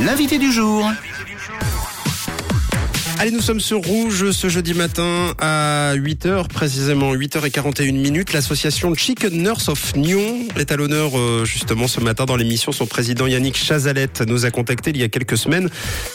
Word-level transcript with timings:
L'invité 0.00 0.38
du 0.38 0.50
jour. 0.50 0.90
Allez, 3.20 3.32
nous 3.32 3.42
sommes 3.42 3.60
sur 3.60 3.82
Rouge 3.82 4.30
ce 4.30 4.48
jeudi 4.48 4.72
matin 4.72 5.34
à 5.38 5.92
8h, 5.94 6.48
précisément 6.48 7.14
8h41 7.14 7.92
minutes. 7.92 8.32
L'association 8.32 8.94
Chicken 8.94 9.42
Nurse 9.42 9.68
of 9.68 9.94
Nyon 9.94 10.48
est 10.56 10.72
à 10.72 10.76
l'honneur 10.76 11.18
euh, 11.18 11.44
justement 11.44 11.86
ce 11.86 12.00
matin 12.00 12.24
dans 12.24 12.36
l'émission. 12.36 12.72
Son 12.72 12.86
président 12.86 13.26
Yannick 13.26 13.58
Chazalette 13.58 14.22
nous 14.26 14.46
a 14.46 14.50
contacté 14.50 14.88
il 14.88 14.96
y 14.96 15.02
a 15.02 15.10
quelques 15.10 15.36
semaines 15.36 15.68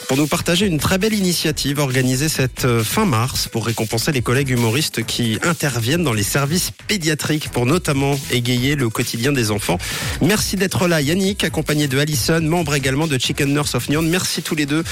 pour 0.07 0.17
nous 0.17 0.25
partager 0.25 0.65
une 0.65 0.79
très 0.79 0.97
belle 0.97 1.13
initiative 1.13 1.77
organisée 1.77 2.27
cette 2.27 2.65
euh, 2.65 2.83
fin 2.83 3.05
mars 3.05 3.47
pour 3.49 3.67
récompenser 3.67 4.11
les 4.11 4.23
collègues 4.23 4.49
humoristes 4.49 5.05
qui 5.05 5.37
interviennent 5.43 6.03
dans 6.03 6.11
les 6.11 6.23
services 6.23 6.71
pédiatriques 6.87 7.49
pour 7.49 7.67
notamment 7.67 8.19
égayer 8.31 8.73
le 8.75 8.89
quotidien 8.89 9.31
des 9.31 9.51
enfants. 9.51 9.77
Merci 10.23 10.55
d'être 10.55 10.87
là 10.87 11.01
Yannick, 11.01 11.43
accompagné 11.43 11.87
de 11.87 11.99
Alison, 11.99 12.41
membre 12.41 12.73
également 12.73 13.05
de 13.05 13.19
Chicken 13.19 13.53
Nurse 13.53 13.75
of 13.75 13.89
Nyon. 13.89 14.01
Merci 14.01 14.41
tous 14.41 14.55
les 14.55 14.65
deux. 14.65 14.83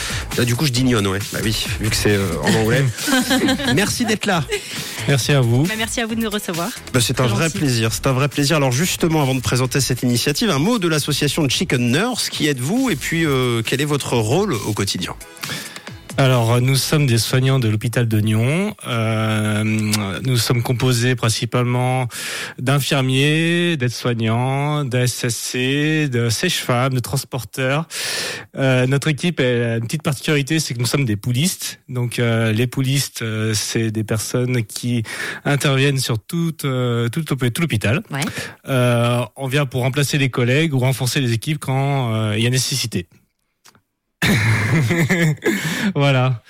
Du 0.45 0.55
coup, 0.55 0.67
je 0.67 0.71
dis 0.71 0.83
Nyon, 0.83 1.03
ouais. 1.05 1.17
Bah 1.33 1.39
oui, 1.43 1.65
vu 1.81 1.89
que 1.89 2.02
c'est 2.03 2.15
euh, 2.15 2.27
en 2.41 2.53
anglais. 2.61 2.83
Merci 3.75 4.03
d'être 4.03 4.25
là. 4.25 4.43
Merci 5.07 5.31
à 5.31 5.39
vous. 5.39 5.63
Bah, 5.63 5.73
merci 5.77 6.01
à 6.01 6.05
vous 6.05 6.15
de 6.15 6.21
nous 6.21 6.29
recevoir. 6.29 6.69
Bah, 6.93 6.99
c'est 7.01 7.19
un 7.19 7.27
vrai 7.27 7.45
gentil. 7.45 7.57
plaisir. 7.59 7.93
C'est 7.93 8.07
un 8.07 8.13
vrai 8.13 8.27
plaisir. 8.27 8.57
Alors 8.57 8.71
justement, 8.71 9.21
avant 9.21 9.35
de 9.35 9.41
présenter 9.41 9.79
cette 9.79 10.03
initiative, 10.03 10.49
un 10.49 10.59
mot 10.59 10.79
de 10.79 10.87
l'association 10.87 11.47
Chicken 11.47 11.91
Nurse. 11.91 12.29
Qui 12.29 12.47
êtes-vous 12.47 12.89
et 12.89 12.95
puis 12.95 13.25
euh, 13.25 13.61
quel 13.65 13.81
est 13.81 13.85
votre 13.85 14.17
rôle 14.17 14.53
au 14.53 14.73
quotidien? 14.73 15.15
Alors, 16.15 16.61
nous 16.61 16.75
sommes 16.75 17.07
des 17.07 17.17
soignants 17.17 17.57
de 17.57 17.67
l'hôpital 17.67 18.07
de 18.07 18.19
Nyon. 18.19 18.75
Euh, 18.87 19.63
nous 19.63 20.37
sommes 20.37 20.61
composés 20.61 21.15
principalement 21.15 22.07
d'infirmiers, 22.59 23.77
d'aides-soignants, 23.77 24.85
d'ASSC, 24.85 25.57
de 26.09 26.29
sèches-femmes, 26.29 26.93
de 26.93 26.99
transporteurs. 26.99 27.87
Euh, 28.55 28.85
notre 28.85 29.07
équipe 29.07 29.39
a 29.39 29.77
une 29.77 29.85
petite 29.85 30.03
particularité, 30.03 30.59
c'est 30.59 30.75
que 30.75 30.79
nous 30.79 30.85
sommes 30.85 31.05
des 31.05 31.15
poulistes. 31.15 31.79
Donc, 31.89 32.19
euh, 32.19 32.51
les 32.51 32.67
poulistes, 32.67 33.23
euh, 33.23 33.55
c'est 33.55 33.89
des 33.89 34.03
personnes 34.03 34.63
qui 34.63 35.01
interviennent 35.45 35.99
sur 35.99 36.19
tout, 36.19 36.55
euh, 36.63 37.09
tout, 37.09 37.23
tout 37.23 37.37
l'hôpital. 37.59 38.03
Ouais. 38.11 38.21
Euh, 38.69 39.25
on 39.35 39.47
vient 39.47 39.65
pour 39.65 39.81
remplacer 39.81 40.19
les 40.19 40.29
collègues 40.29 40.75
ou 40.75 40.79
renforcer 40.79 41.21
les 41.21 41.33
équipes 41.33 41.57
quand 41.57 42.33
il 42.33 42.43
y 42.43 42.47
a 42.47 42.51
nécessité. 42.51 43.07
voilà. 45.95 46.41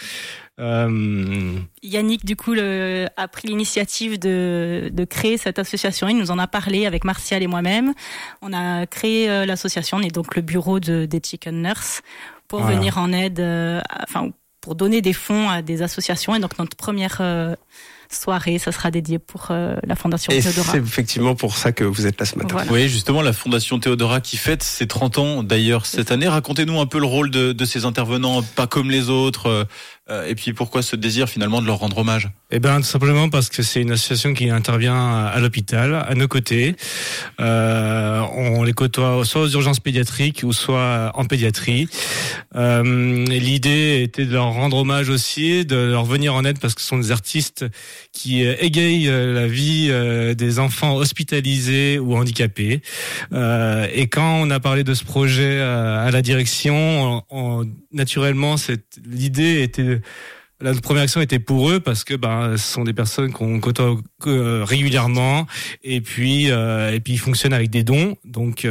Euh, 0.59 1.57
Yannick, 1.81 2.25
du 2.25 2.35
coup, 2.35 2.53
le- 2.53 3.07
a 3.17 3.27
pris 3.27 3.47
l'initiative 3.47 4.19
de, 4.19 4.89
de 4.93 5.05
créer 5.05 5.37
cette 5.37 5.57
association. 5.59 6.07
Il 6.07 6.17
nous 6.17 6.29
en 6.31 6.37
a 6.37 6.47
parlé 6.47 6.85
avec 6.85 7.03
Martial 7.05 7.41
et 7.41 7.47
moi-même. 7.47 7.93
On 8.41 8.53
a 8.53 8.85
créé 8.85 9.29
euh, 9.29 9.45
l'association, 9.45 9.97
on 9.97 10.01
est 10.01 10.13
donc 10.13 10.35
le 10.35 10.41
bureau 10.43 10.79
de, 10.79 11.05
des 11.05 11.21
Chicken 11.23 11.61
Nurse, 11.63 12.01
pour 12.47 12.59
Voilà. 12.61 12.75
venir 12.77 12.97
en 12.99 13.11
aide, 13.13 13.39
euh, 13.39 13.81
à- 13.89 14.03
enfin, 14.03 14.29
pour 14.61 14.75
donner 14.75 15.01
des 15.01 15.13
fonds 15.13 15.49
à 15.49 15.61
des 15.61 15.81
associations. 15.81 16.35
Et 16.35 16.39
donc, 16.39 16.57
notre 16.59 16.77
première 16.77 17.17
soirée, 18.13 18.59
ça 18.59 18.71
sera 18.71 18.91
dédié 18.91 19.19
pour 19.19 19.47
euh, 19.51 19.75
la 19.85 19.95
Fondation 19.95 20.31
Et 20.31 20.41
Théodora. 20.41 20.71
c'est 20.71 20.77
effectivement 20.77 21.35
pour 21.35 21.57
ça 21.57 21.71
que 21.71 21.83
vous 21.83 22.05
êtes 22.07 22.19
là 22.19 22.25
ce 22.25 22.37
matin. 22.37 22.49
Voilà. 22.53 22.71
Oui, 22.71 22.89
justement, 22.89 23.21
la 23.21 23.33
Fondation 23.33 23.79
Théodora 23.79 24.21
qui 24.21 24.37
fête 24.37 24.63
ses 24.63 24.87
30 24.87 25.17
ans 25.17 25.43
d'ailleurs 25.43 25.85
cette 25.85 26.11
année. 26.11 26.27
Racontez-nous 26.27 26.79
un 26.79 26.85
peu 26.85 26.99
le 26.99 27.05
rôle 27.05 27.29
de, 27.29 27.53
de 27.53 27.65
ces 27.65 27.85
intervenants, 27.85 28.41
pas 28.41 28.67
comme 28.67 28.89
les 28.91 29.09
autres, 29.09 29.67
euh, 30.09 30.25
et 30.25 30.35
puis 30.35 30.51
pourquoi 30.51 30.81
ce 30.81 30.97
désir 30.97 31.29
finalement 31.29 31.61
de 31.61 31.65
leur 31.67 31.77
rendre 31.77 31.99
hommage? 31.99 32.29
Eh 32.51 32.59
ben 32.59 32.77
tout 32.77 32.83
simplement 32.87 33.29
parce 33.29 33.49
que 33.49 33.63
c'est 33.63 33.81
une 33.81 33.91
association 33.91 34.33
qui 34.33 34.49
intervient 34.49 35.25
à 35.25 35.39
l'hôpital, 35.39 35.95
à 35.95 36.13
nos 36.13 36.27
côtés. 36.27 36.75
Euh, 37.39 38.19
on 38.35 38.63
les 38.63 38.73
côtoie 38.73 39.23
soit 39.23 39.41
aux 39.41 39.49
urgences 39.49 39.79
pédiatriques 39.79 40.41
ou 40.43 40.51
soit 40.51 41.11
en 41.15 41.23
pédiatrie. 41.23 41.87
Euh, 42.55 43.25
L'idée 43.27 44.01
était 44.03 44.25
de 44.25 44.33
leur 44.33 44.51
rendre 44.51 44.77
hommage 44.77 45.07
aussi, 45.09 45.65
de 45.65 45.77
leur 45.77 46.03
venir 46.03 46.35
en 46.35 46.43
aide 46.43 46.59
parce 46.59 46.73
que 46.75 46.81
ce 46.81 46.87
sont 46.87 46.97
des 46.99 47.11
artistes 47.11 47.65
qui 48.11 48.45
euh, 48.45 48.55
égayent 48.59 49.07
euh, 49.09 49.33
la 49.33 49.47
vie 49.47 49.87
euh, 49.89 50.33
des 50.33 50.59
enfants 50.59 50.95
hospitalisés 50.95 51.99
ou 51.99 52.15
handicapés. 52.15 52.81
Et 53.31 54.07
quand 54.07 54.41
on 54.41 54.49
a 54.49 54.59
parlé 54.59 54.83
de 54.83 54.93
ce 54.93 55.03
projet 55.03 55.59
à 55.61 56.09
la 56.11 56.21
direction, 56.21 56.75
on- 56.75 57.61
on- 57.61 57.69
naturellement, 57.91 58.55
l'idée 59.05 59.61
était 59.63 60.01
la 60.61 60.73
première 60.75 61.03
action 61.03 61.19
était 61.19 61.39
pour 61.39 61.69
eux 61.69 61.79
parce 61.81 62.03
que 62.05 62.13
ben 62.13 62.55
ce 62.55 62.63
sont 62.73 62.83
des 62.85 62.93
personnes 62.93 63.33
qu'on 63.33 63.59
côtoie 63.59 63.97
régulièrement 64.25 65.45
et 65.83 65.99
puis 65.99 66.45
et 66.45 66.99
puis 67.03 67.13
ils 67.13 67.19
fonctionnent 67.19 67.53
avec 67.53 67.69
des 67.69 67.83
dons 67.83 68.15
donc 68.23 68.65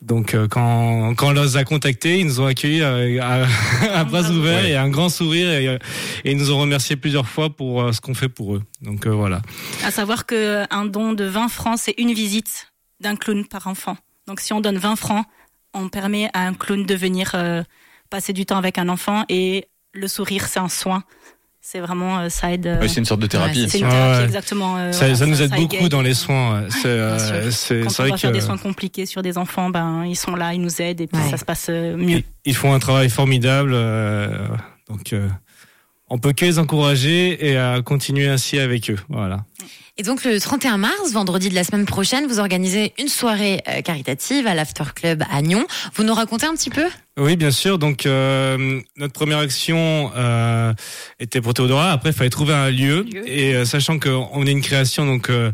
donc 0.00 0.34
euh, 0.34 0.48
quand 0.48 1.14
quand 1.14 1.28
on 1.28 1.42
les 1.42 1.56
a 1.56 1.64
contactés 1.64 2.18
ils 2.18 2.26
nous 2.26 2.40
ont 2.40 2.46
accueillis 2.46 2.82
euh, 2.82 3.20
à, 3.20 3.46
à 4.00 4.04
bras 4.04 4.28
ouverts 4.30 4.64
et 4.64 4.76
un 4.76 4.88
grand 4.88 5.08
sourire 5.08 5.50
et, 5.50 5.68
euh, 5.68 5.78
et 6.24 6.32
ils 6.32 6.36
nous 6.36 6.52
ont 6.52 6.58
remercié 6.60 6.96
plusieurs 6.96 7.28
fois 7.28 7.50
pour 7.50 7.92
ce 7.92 8.00
qu'on 8.00 8.14
fait 8.14 8.28
pour 8.28 8.54
eux 8.54 8.62
donc 8.82 9.06
euh, 9.06 9.10
voilà 9.10 9.40
À 9.84 9.90
savoir 9.90 10.26
que 10.26 10.64
un 10.70 10.84
don 10.84 11.12
de 11.12 11.24
20 11.24 11.48
francs, 11.48 11.78
c'est 11.78 11.94
une 11.98 12.12
visite 12.12 12.72
d'un 13.00 13.16
clown 13.16 13.46
par 13.46 13.66
enfant. 13.68 13.96
Donc 14.26 14.40
si 14.40 14.52
on 14.52 14.60
donne 14.60 14.78
20 14.78 14.96
francs, 14.96 15.24
on 15.72 15.88
permet 15.88 16.28
à 16.34 16.46
un 16.46 16.54
clown 16.54 16.84
de 16.84 16.94
venir 16.94 17.32
euh, 17.34 17.62
passer 18.10 18.32
du 18.32 18.44
temps 18.44 18.58
avec 18.58 18.78
un 18.78 18.88
enfant 18.88 19.24
et 19.28 19.68
le 19.92 20.08
sourire, 20.08 20.46
c'est 20.48 20.60
un 20.60 20.68
soin. 20.68 21.04
C'est 21.64 21.78
vraiment, 21.78 22.18
euh, 22.18 22.28
ça 22.28 22.50
aide. 22.52 22.66
euh, 22.66 22.78
Oui, 22.80 22.88
c'est 22.88 22.98
une 22.98 23.04
sorte 23.04 23.20
de 23.20 23.28
thérapie. 23.28 23.68
c'est 23.70 23.78
une 23.78 23.86
Ah 23.86 23.90
thérapie, 23.90 24.18
ouais. 24.18 24.24
exactement. 24.24 24.76
euh, 24.78 24.90
ça, 24.92 24.98
voilà, 25.00 25.14
ça 25.14 25.26
nous 25.26 25.40
aide 25.42 25.52
beaucoup 25.54 25.88
dans 25.88 26.02
les 26.02 26.12
soins 26.14 26.62
ouais. 26.62 26.66
c'est 26.70 26.88
euh, 26.88 27.50
c'est 27.52 27.82
vrai 27.82 28.10
va 28.10 28.16
faire 28.16 28.30
que 28.30 28.34
des 28.34 28.40
soins 28.40 28.58
compliqués 28.58 29.06
sur 29.06 29.22
des 29.22 29.38
enfants, 29.38 29.70
ben 29.70 30.04
ils 30.04 30.16
sont 30.16 30.34
là, 30.34 30.54
ils 30.54 30.60
nous 30.60 30.82
aident 30.82 31.00
et 31.00 31.06
puis 31.06 31.22
Ouais. 31.22 31.30
ça 31.30 31.36
se 31.36 31.44
passe 31.44 31.66
euh, 31.70 31.96
mieux. 31.96 32.18
Ils, 32.18 32.24
ils 32.46 32.56
font 32.56 32.74
un 32.74 32.80
travail 32.80 33.08
formidable, 33.08 33.70
euh, 33.74 34.48
donc 34.88 35.12
euh, 35.12 35.28
on 36.10 36.18
peut 36.18 36.32
que 36.32 36.44
les 36.44 36.58
encourager 36.58 37.48
et 37.48 37.56
à 37.56 37.80
continuer 37.80 38.26
ainsi 38.26 38.58
avec 38.58 38.90
eux. 38.90 38.98
Voilà. 39.08 39.44
Et 39.98 40.02
donc 40.02 40.24
le 40.24 40.40
31 40.40 40.78
mars, 40.78 41.12
vendredi 41.12 41.48
de 41.48 41.54
la 41.54 41.62
semaine 41.64 41.84
prochaine, 41.86 42.26
vous 42.26 42.40
organisez 42.40 42.92
une 42.98 43.08
soirée 43.08 43.62
euh, 43.68 43.82
caritative 43.82 44.46
à 44.48 44.54
l'After 44.54 44.84
Club 44.96 45.22
à 45.30 45.40
Nyon. 45.42 45.64
Vous 45.94 46.02
nous 46.02 46.14
racontez 46.14 46.46
un 46.46 46.54
petit 46.54 46.70
peu? 46.70 46.86
Oui, 47.18 47.36
bien 47.36 47.50
sûr. 47.50 47.78
Donc 47.78 48.06
euh, 48.06 48.80
notre 48.96 49.12
première 49.12 49.38
action 49.38 50.10
euh, 50.16 50.72
était 51.20 51.42
pour 51.42 51.52
Théodora. 51.52 51.92
Après, 51.92 52.08
il 52.10 52.14
fallait 52.14 52.30
trouver 52.30 52.54
un 52.54 52.70
lieu. 52.70 53.04
Et 53.26 53.54
euh, 53.54 53.64
sachant 53.66 53.98
qu'on 53.98 54.46
est 54.46 54.50
une 54.50 54.62
création, 54.62 55.04
donc 55.04 55.28
euh, 55.28 55.52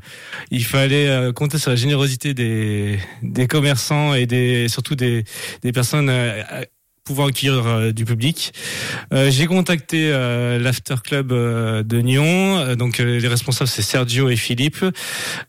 il 0.52 0.64
fallait 0.64 1.08
euh, 1.08 1.32
compter 1.32 1.58
sur 1.58 1.70
la 1.70 1.76
générosité 1.76 2.32
des, 2.32 3.00
des 3.22 3.48
commerçants 3.48 4.14
et 4.14 4.26
des 4.26 4.68
surtout 4.68 4.94
des, 4.94 5.24
des 5.62 5.72
personnes 5.72 6.10
pouvant 7.08 7.26
accueillir 7.26 7.66
euh, 7.66 7.90
du 7.90 8.04
public. 8.04 8.52
Euh, 9.14 9.30
J'ai 9.30 9.46
contacté 9.46 10.10
euh, 10.12 10.58
l'After 10.58 10.96
Club 11.02 11.28
de 11.28 12.00
Nyon. 12.02 12.74
Donc 12.74 12.98
les 12.98 13.26
responsables 13.26 13.68
c'est 13.68 13.80
Sergio 13.80 14.28
et 14.28 14.36
Philippe. 14.36 14.84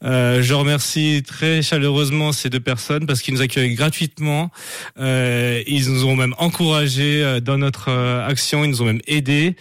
Je 0.01 0.53
remercie 0.53 1.21
très 1.27 1.61
chaleureusement 1.61 2.31
ces 2.31 2.49
deux 2.49 2.61
personnes 2.61 3.05
parce 3.05 3.21
qu'ils 3.21 3.33
nous 3.33 3.41
accueillent 3.41 3.75
gratuitement. 3.75 4.51
Ils 4.97 5.85
nous 5.89 6.05
ont 6.05 6.15
même 6.15 6.33
encouragés 6.37 7.39
dans 7.41 7.57
notre 7.57 7.89
action, 8.25 8.63
ils 8.63 8.69
nous 8.69 8.81
ont 8.81 8.85
même 8.85 9.01
aidés. 9.07 9.55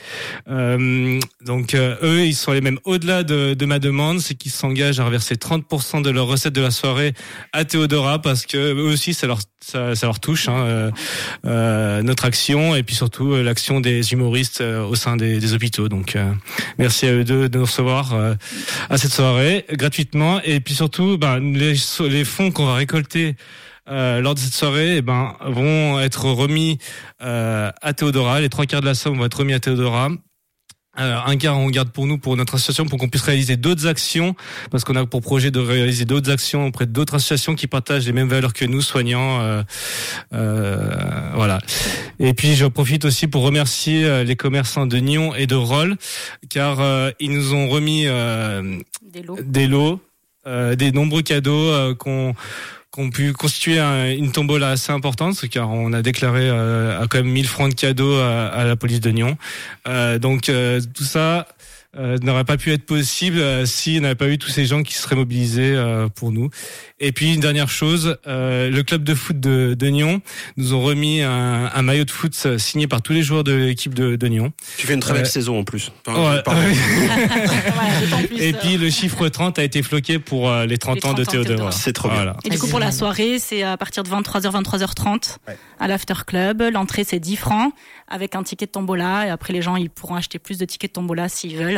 Donc 0.46 1.74
eux, 1.74 2.24
ils 2.24 2.34
sont 2.34 2.52
allés 2.52 2.60
même 2.60 2.78
au-delà 2.84 3.24
de, 3.24 3.54
de 3.54 3.66
ma 3.66 3.78
demande, 3.80 4.20
c'est 4.20 4.34
qu'ils 4.34 4.52
s'engagent 4.52 5.00
à 5.00 5.04
reverser 5.04 5.34
30% 5.34 6.02
de 6.02 6.10
leurs 6.10 6.26
recettes 6.26 6.54
de 6.54 6.62
la 6.62 6.70
soirée 6.70 7.14
à 7.52 7.64
Théodora 7.64 8.20
parce 8.20 8.46
que 8.46 8.56
eux 8.56 8.92
aussi, 8.92 9.14
ça 9.14 9.26
leur 9.26 9.40
ça, 9.60 9.94
ça 9.94 10.06
leur 10.06 10.20
touche 10.20 10.48
hein, 10.48 10.64
euh, 10.66 10.90
notre 12.02 12.24
action 12.24 12.74
et 12.74 12.82
puis 12.82 12.94
surtout 12.94 13.32
euh, 13.32 13.42
l'action 13.42 13.80
des 13.80 14.12
humoristes 14.12 14.60
euh, 14.60 14.84
au 14.84 14.94
sein 14.94 15.16
des, 15.16 15.38
des 15.38 15.52
hôpitaux. 15.54 15.88
Donc 15.88 16.16
euh, 16.16 16.32
merci 16.78 17.06
à 17.06 17.12
eux 17.12 17.24
deux 17.24 17.48
de 17.48 17.58
nous 17.58 17.64
recevoir 17.64 18.14
euh, 18.14 18.34
à 18.90 18.98
cette 18.98 19.12
soirée 19.12 19.64
gratuitement 19.72 20.40
et 20.44 20.60
puis 20.60 20.74
surtout 20.74 21.18
ben, 21.18 21.40
les, 21.40 21.74
les 22.08 22.24
fonds 22.24 22.50
qu'on 22.50 22.66
va 22.66 22.74
récolter 22.74 23.36
euh, 23.90 24.20
lors 24.20 24.34
de 24.34 24.38
cette 24.38 24.54
soirée 24.54 24.96
eh 24.96 25.02
ben, 25.02 25.34
vont 25.46 25.98
être 26.00 26.26
remis 26.26 26.78
euh, 27.22 27.70
à 27.80 27.92
Théodora. 27.94 28.40
Les 28.40 28.50
trois 28.50 28.66
quarts 28.66 28.82
de 28.82 28.86
la 28.86 28.94
somme 28.94 29.16
vont 29.16 29.24
être 29.24 29.38
remis 29.38 29.54
à 29.54 29.60
Théodora. 29.60 30.10
Euh, 31.00 31.16
un 31.26 31.36
quart 31.36 31.58
on 31.58 31.68
garde 31.70 31.90
pour 31.90 32.06
nous, 32.06 32.18
pour 32.18 32.36
notre 32.36 32.54
association, 32.56 32.86
pour 32.86 32.98
qu'on 32.98 33.08
puisse 33.08 33.22
réaliser 33.22 33.56
d'autres 33.56 33.86
actions, 33.86 34.34
parce 34.70 34.84
qu'on 34.84 34.96
a 34.96 35.06
pour 35.06 35.20
projet 35.20 35.50
de 35.50 35.60
réaliser 35.60 36.04
d'autres 36.04 36.30
actions 36.30 36.66
auprès 36.66 36.86
d'autres 36.86 37.14
associations 37.14 37.54
qui 37.54 37.66
partagent 37.66 38.06
les 38.06 38.12
mêmes 38.12 38.28
valeurs 38.28 38.52
que 38.52 38.64
nous, 38.64 38.80
soignants. 38.82 39.40
euh, 39.40 39.62
euh, 40.32 41.30
voilà. 41.34 41.58
Et 42.18 42.34
puis 42.34 42.54
je 42.54 42.66
profite 42.66 43.04
aussi 43.04 43.26
pour 43.28 43.42
remercier 43.42 44.04
euh, 44.04 44.24
les 44.24 44.36
commerçants 44.36 44.86
de 44.86 44.96
Nyon 44.98 45.34
et 45.34 45.46
de 45.46 45.54
Roll, 45.54 45.96
car 46.48 46.80
euh, 46.80 47.10
ils 47.20 47.30
nous 47.30 47.54
ont 47.54 47.68
remis 47.68 48.06
euh, 48.06 48.78
Des 49.02 49.22
lots. 49.22 49.38
des 49.42 49.66
lots, 49.66 50.00
euh, 50.46 50.74
des 50.74 50.92
nombreux 50.92 51.22
cadeaux 51.22 51.52
euh, 51.70 51.94
qu'on 51.94 52.34
qu'on 52.98 53.10
pu 53.10 53.32
constituer 53.32 53.78
un- 53.78 54.10
une 54.10 54.32
tombola 54.32 54.70
assez 54.70 54.90
importante, 54.90 55.48
car 55.48 55.70
on 55.70 55.92
a 55.92 56.02
déclaré 56.02 56.48
euh, 56.50 57.00
à 57.00 57.06
quand 57.06 57.18
même 57.18 57.28
1000 57.30 57.46
francs 57.46 57.70
de 57.70 57.74
cadeaux 57.76 58.16
à, 58.18 58.46
à 58.48 58.64
la 58.64 58.74
police 58.74 58.98
de 59.00 59.10
Nyon. 59.10 59.36
Euh, 59.86 60.18
donc 60.18 60.48
euh, 60.48 60.80
tout 60.94 61.04
ça 61.04 61.46
euh, 61.96 62.18
n'aurait 62.22 62.44
pas 62.44 62.56
pu 62.58 62.70
être 62.72 62.84
possible 62.84 63.38
euh, 63.38 63.64
s'il 63.64 64.02
n'avait 64.02 64.14
pas 64.14 64.28
eu 64.28 64.36
tous 64.38 64.50
ces 64.50 64.66
gens 64.66 64.82
qui 64.82 64.92
seraient 64.94 65.16
mobilisés 65.16 65.72
euh, 65.74 66.08
pour 66.08 66.32
nous. 66.32 66.50
Et 67.00 67.12
puis 67.12 67.32
une 67.34 67.40
dernière 67.40 67.70
chose, 67.70 68.18
euh, 68.26 68.68
le 68.70 68.82
club 68.82 69.04
de 69.04 69.14
foot 69.14 69.40
de, 69.40 69.74
de 69.74 69.86
Nyon 69.88 70.20
nous 70.58 70.74
ont 70.74 70.80
remis 70.82 71.22
un, 71.22 71.70
un 71.74 71.82
maillot 71.82 72.04
de 72.04 72.10
foot 72.10 72.34
euh, 72.44 72.58
signé 72.58 72.86
par 72.86 73.00
tous 73.00 73.12
les 73.14 73.22
joueurs 73.22 73.42
de 73.44 73.52
l'équipe 73.52 73.94
de, 73.94 74.16
de 74.16 74.28
Nyon. 74.28 74.52
Tu 74.76 74.86
fais 74.86 74.94
une 74.94 75.00
très 75.00 75.12
belle 75.14 75.22
Ouais. 75.22 75.28
saison 75.28 75.58
en 75.60 75.64
plus. 75.64 75.90
Enfin, 76.06 76.42
Et 78.36 78.52
euh, 78.52 78.56
puis 78.60 78.76
le 78.76 78.90
chiffre 78.90 79.28
30 79.28 79.58
a 79.58 79.64
été 79.64 79.82
floqué 79.82 80.18
pour 80.18 80.50
euh, 80.50 80.66
les 80.66 80.78
30 80.78 80.96
Les 81.02 81.06
ans 81.08 81.14
de 81.14 81.24
30 81.24 81.34
ans 81.36 81.38
de 81.40 81.44
Théodore. 81.46 81.72
C'est 81.72 81.92
trop 81.92 82.08
bien. 82.08 82.34
Et 82.44 82.50
du 82.50 82.58
coup, 82.58 82.68
pour 82.68 82.78
la 82.80 82.92
soirée, 82.92 83.38
c'est 83.38 83.62
à 83.62 83.76
partir 83.76 84.02
de 84.02 84.08
23h, 84.10 84.50
23h30 84.62 85.36
Ouais. 85.48 85.56
à 85.80 85.88
l'After 85.88 86.14
Club. 86.26 86.62
L'entrée, 86.72 87.04
c'est 87.04 87.18
10 87.20 87.36
francs 87.36 87.72
avec 88.08 88.34
un 88.34 88.42
ticket 88.42 88.66
de 88.66 88.70
tombola. 88.70 89.26
Et 89.26 89.30
après, 89.30 89.52
les 89.52 89.62
gens, 89.62 89.76
ils 89.76 89.90
pourront 89.90 90.14
acheter 90.14 90.38
plus 90.38 90.58
de 90.58 90.64
tickets 90.64 90.90
de 90.90 90.94
tombola 90.94 91.28
s'ils 91.28 91.56
veulent. 91.56 91.77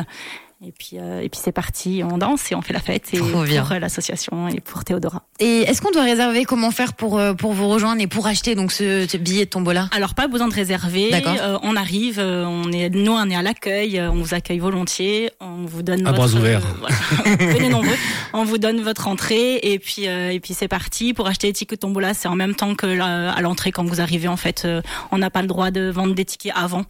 Et 0.62 0.72
puis, 0.72 0.98
euh, 0.98 1.20
et 1.22 1.30
puis 1.30 1.40
c'est 1.42 1.52
parti, 1.52 2.02
on 2.04 2.18
danse 2.18 2.52
et 2.52 2.54
on 2.54 2.60
fait 2.60 2.74
la 2.74 2.80
fête. 2.80 3.14
Et 3.14 3.18
pour 3.18 3.40
euh, 3.40 3.78
l'association 3.78 4.46
et 4.46 4.60
pour 4.60 4.84
Théodora. 4.84 5.22
Et 5.38 5.62
est-ce 5.62 5.80
qu'on 5.80 5.90
doit 5.90 6.02
réserver 6.02 6.44
Comment 6.44 6.70
faire 6.70 6.92
pour 6.92 7.18
euh, 7.18 7.32
pour 7.32 7.54
vous 7.54 7.66
rejoindre 7.66 8.02
et 8.02 8.06
pour 8.06 8.26
acheter 8.26 8.54
donc 8.54 8.70
ce, 8.70 9.06
ce 9.08 9.16
billet 9.16 9.46
de 9.46 9.50
tombola? 9.50 9.88
Alors, 9.96 10.14
pas 10.14 10.28
besoin 10.28 10.48
de 10.48 10.52
réserver. 10.54 11.08
D'accord. 11.12 11.34
Euh, 11.40 11.56
on 11.62 11.76
arrive, 11.76 12.18
on 12.20 12.70
est, 12.72 12.90
nous, 12.90 13.12
on 13.12 13.30
est 13.30 13.34
à 13.36 13.40
l'accueil, 13.40 13.98
on 14.02 14.16
vous 14.16 14.34
accueille 14.34 14.58
volontiers, 14.58 15.30
on 15.40 15.64
vous 15.64 15.80
donne 15.82 16.06
À 16.06 16.12
votre, 16.12 16.28
bras 16.28 16.38
ouverts. 16.38 16.60
euh, 16.66 16.78
voilà. 17.24 17.36
Venez 17.54 17.70
nombreux. 17.70 17.96
On 18.34 18.44
vous 18.44 18.58
donne 18.58 18.82
votre 18.82 19.08
entrée 19.08 19.60
et 19.62 19.78
puis 19.78 20.08
euh, 20.08 20.30
et 20.30 20.40
puis 20.40 20.52
c'est 20.52 20.68
parti. 20.68 21.14
Pour 21.14 21.26
acheter 21.26 21.46
les 21.46 21.52
tickets 21.54 21.80
tombola, 21.80 22.12
c'est 22.12 22.28
en 22.28 22.36
même 22.36 22.54
temps 22.54 22.74
que 22.74 22.84
la- 22.84 23.32
à 23.32 23.40
l'entrée 23.40 23.72
quand 23.72 23.84
vous 23.84 24.02
arrivez. 24.02 24.28
En 24.28 24.36
fait, 24.36 24.64
euh, 24.66 24.82
on 25.10 25.16
n'a 25.16 25.30
pas 25.30 25.40
le 25.40 25.48
droit 25.48 25.70
de 25.70 25.88
vendre 25.88 26.14
des 26.14 26.26
tickets 26.26 26.52
avant. 26.54 26.84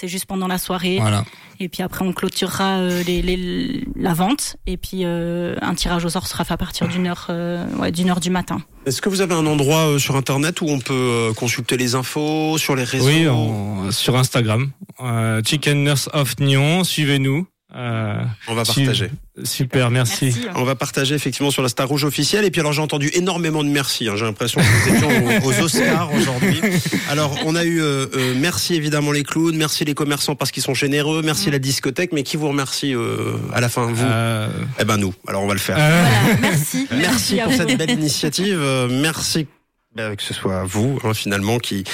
C'est 0.00 0.06
juste 0.06 0.26
pendant 0.26 0.46
la 0.46 0.58
soirée. 0.58 0.98
Voilà. 1.00 1.24
Et 1.58 1.68
puis 1.68 1.82
après, 1.82 2.04
on 2.04 2.12
clôturera 2.12 2.78
euh, 2.78 3.02
les, 3.02 3.20
les- 3.20 3.84
la 3.96 4.14
vente. 4.14 4.54
Et 4.68 4.76
puis 4.76 5.00
euh, 5.02 5.56
un 5.60 5.74
tirage 5.74 6.04
au 6.04 6.08
sort 6.08 6.28
sera 6.28 6.44
fait 6.44 6.54
à 6.54 6.56
partir 6.56 6.86
d'une 6.86 7.08
heure, 7.08 7.26
euh, 7.30 7.66
ouais, 7.78 7.90
d'une 7.90 8.08
heure 8.08 8.20
du 8.20 8.30
matin. 8.30 8.62
Est-ce 8.86 9.02
que 9.02 9.08
vous 9.08 9.22
avez 9.22 9.34
un 9.34 9.44
endroit 9.44 9.88
euh, 9.88 9.98
sur 9.98 10.14
Internet 10.14 10.60
où 10.60 10.66
on 10.68 10.78
peut 10.78 10.94
euh, 10.94 11.32
consulter 11.34 11.76
les 11.76 11.96
infos 11.96 12.58
sur 12.58 12.76
les 12.76 12.84
réseaux? 12.84 13.06
Oui, 13.08 13.92
sur 13.92 14.16
Instagram, 14.16 14.70
euh, 15.00 15.42
Chicken 15.44 15.82
Nurse 15.82 16.08
of 16.12 16.38
Nyon, 16.38 16.84
suivez-nous. 16.84 17.46
Euh, 17.78 18.14
On 18.48 18.54
va 18.54 18.64
Su- 18.64 18.80
partager. 18.84 19.10
super, 19.44 19.90
merci. 19.90 20.34
On 20.56 20.64
va 20.64 20.74
partager 20.74 21.14
effectivement 21.14 21.52
sur 21.52 21.62
la 21.62 21.68
Star 21.68 21.86
Rouge 21.86 22.02
officielle. 22.04 22.44
Et 22.44 22.50
puis 22.50 22.60
alors 22.60 22.72
j'ai 22.72 22.82
entendu 22.82 23.08
énormément 23.14 23.62
de 23.62 23.68
merci. 23.68 24.08
hein. 24.08 24.14
J'ai 24.16 24.24
l'impression 24.24 24.60
que 24.60 24.66
nous 24.90 24.94
étions 24.96 25.46
aux, 25.46 25.48
aux 25.50 25.62
Oscars 25.62 26.10
aujourd'hui. 26.12 26.60
Alors 27.08 27.36
on 27.46 27.54
a 27.54 27.64
eu 27.64 27.80
euh, 27.80 28.06
euh, 28.16 28.34
merci 28.36 28.74
évidemment 28.74 29.12
les 29.12 29.22
clowns, 29.22 29.56
merci 29.56 29.84
les 29.84 29.94
commerçants 29.94 30.34
parce 30.34 30.50
qu'ils 30.50 30.62
sont 30.64 30.74
généreux, 30.74 31.22
merci 31.24 31.50
la 31.52 31.58
discothèque. 31.60 32.10
Mais 32.12 32.24
qui 32.24 32.36
vous 32.36 32.48
remercie 32.48 32.94
euh, 32.94 33.34
à 33.54 33.60
la 33.60 33.68
fin? 33.68 33.86
Vous? 33.86 34.04
Euh, 34.04 34.48
Eh 34.80 34.84
ben 34.84 34.96
nous. 34.96 35.14
Alors 35.28 35.42
on 35.42 35.46
va 35.46 35.54
le 35.54 35.60
faire. 35.60 35.76
euh, 35.78 36.02
Voilà, 36.02 36.38
merci. 36.40 36.86
Merci 36.90 37.36
pour 37.36 37.52
vous. 37.52 37.56
cette 37.58 37.78
belle 37.78 37.90
initiative. 37.92 38.58
Euh, 38.60 38.88
Merci 38.90 39.46
que 40.16 40.22
ce 40.22 40.34
soit 40.34 40.64
vous 40.64 40.98
hein, 41.04 41.14
finalement 41.14 41.58
qui 41.58 41.84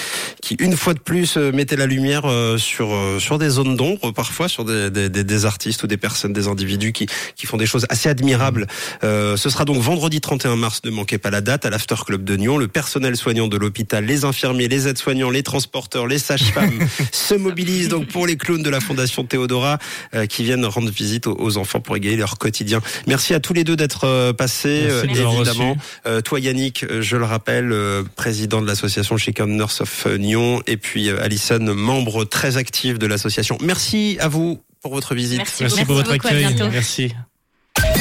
qui 0.40 0.54
une 0.58 0.76
fois 0.76 0.94
de 0.94 0.98
plus 0.98 1.36
euh, 1.36 1.52
mettez 1.52 1.76
la 1.76 1.86
lumière 1.86 2.22
euh, 2.26 2.58
sur 2.58 2.94
euh, 2.94 3.18
sur 3.18 3.38
des 3.38 3.48
zones 3.48 3.76
d'ombre 3.76 4.12
parfois 4.12 4.48
sur 4.48 4.64
des, 4.64 4.90
des, 4.90 5.08
des, 5.08 5.44
artistes 5.44 5.82
ou 5.82 5.86
des 5.86 5.96
personnes 5.96 6.32
des 6.32 6.48
individus 6.48 6.92
qui 6.92 7.06
qui 7.36 7.46
font 7.46 7.56
des 7.56 7.66
choses 7.66 7.86
assez 7.88 8.08
admirables. 8.08 8.66
Euh, 9.02 9.36
ce 9.36 9.50
sera 9.50 9.64
donc 9.64 9.78
vendredi 9.78 10.20
31 10.20 10.56
mars 10.56 10.82
ne 10.84 10.90
manquez 10.90 11.18
pas 11.18 11.30
la 11.30 11.40
date 11.40 11.66
à 11.66 11.70
l'After 11.70 11.96
Club 12.06 12.24
de 12.24 12.36
Nyon. 12.36 12.58
Le 12.58 12.68
personnel 12.68 13.16
soignant 13.16 13.48
de 13.48 13.56
l'hôpital, 13.56 14.04
les 14.04 14.24
infirmiers, 14.24 14.68
les 14.68 14.88
aides-soignants, 14.88 15.30
les 15.30 15.42
transporteurs, 15.42 16.06
les 16.06 16.18
sages-femmes 16.18 16.78
se 17.12 17.34
mobilisent 17.34 17.88
donc 17.88 18.06
pour 18.08 18.26
les 18.26 18.36
clowns 18.36 18.62
de 18.62 18.70
la 18.70 18.80
Fondation 18.80 19.24
Théodora 19.24 19.78
euh, 20.14 20.26
qui 20.26 20.44
viennent 20.44 20.64
rendre 20.66 20.90
visite 20.90 21.26
aux, 21.26 21.36
aux 21.38 21.56
enfants 21.56 21.80
pour 21.80 21.96
égayer 21.96 22.16
leur 22.16 22.38
quotidien. 22.38 22.80
Merci 23.06 23.34
à 23.34 23.40
tous 23.40 23.52
les 23.52 23.64
deux 23.64 23.76
d'être 23.76 24.04
euh, 24.04 24.32
passés 24.32 24.84
Merci 24.86 25.20
euh, 25.22 25.30
évidemment. 25.34 25.76
Euh, 26.06 26.20
toi 26.20 26.40
Yannick, 26.40 26.84
euh, 26.84 27.02
je 27.02 27.16
le 27.16 27.24
rappelle, 27.24 27.72
euh, 27.72 27.93
président 28.02 28.60
de 28.60 28.66
l'association 28.66 29.16
Chicken 29.16 29.56
Nurse 29.56 29.80
of 29.80 30.06
euh, 30.06 30.16
Nyon, 30.16 30.62
et 30.66 30.76
puis 30.76 31.08
euh, 31.08 31.22
Alison, 31.22 31.60
membre 31.60 32.24
très 32.24 32.56
actif 32.56 32.98
de 32.98 33.06
l'association. 33.06 33.58
Merci 33.60 34.16
à 34.20 34.28
vous 34.28 34.60
pour 34.82 34.92
votre 34.92 35.14
visite. 35.14 35.38
Merci 35.38 35.62
merci 35.62 35.84
pour 35.84 35.94
votre 35.94 36.12
accueil. 36.12 36.54
Merci. 36.70 37.14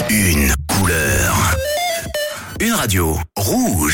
Une 0.09 0.53
couleur. 0.67 1.55
Une 2.59 2.73
radio 2.73 3.17
rouge. 3.35 3.91